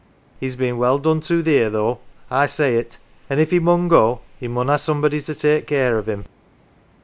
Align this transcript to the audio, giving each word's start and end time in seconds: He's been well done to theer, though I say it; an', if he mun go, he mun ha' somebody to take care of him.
He's 0.39 0.55
been 0.55 0.79
well 0.79 0.97
done 0.97 1.21
to 1.21 1.43
theer, 1.43 1.69
though 1.69 1.99
I 2.31 2.47
say 2.47 2.73
it; 2.75 2.97
an', 3.29 3.37
if 3.37 3.51
he 3.51 3.59
mun 3.59 3.87
go, 3.87 4.21
he 4.39 4.47
mun 4.47 4.67
ha' 4.67 4.77
somebody 4.77 5.21
to 5.21 5.35
take 5.35 5.67
care 5.67 5.99
of 5.99 6.09
him. 6.09 6.25